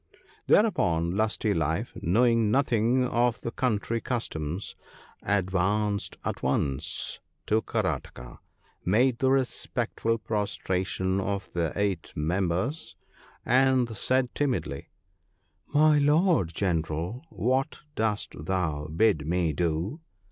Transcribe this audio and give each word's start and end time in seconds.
"Thereupon 0.47 1.15
Lusty 1.15 1.53
life, 1.53 1.93
knowing 2.01 2.49
nothing 2.49 3.05
of 3.07 3.39
the 3.41 3.51
country 3.51 4.01
customs, 4.01 4.75
advanced 5.21 6.17
at 6.25 6.41
once 6.41 7.19
to 7.45 7.61
Karataka, 7.61 8.39
made 8.83 9.19
the 9.19 9.29
re 9.29 9.41
spectful 9.43 10.17
prostration 10.17 11.19
of 11.21 11.51
the 11.53 11.71
eight 11.75 12.13
members, 12.15 12.95
and 13.45 13.95
said 13.95 14.33
timidly, 14.33 14.89
'My 15.67 15.99
Lord 15.99 16.51
General! 16.51 17.23
what 17.29 17.81
dost 17.93 18.33
thou 18.45 18.87
bid 18.87 19.27
me 19.27 19.53
do? 19.53 20.01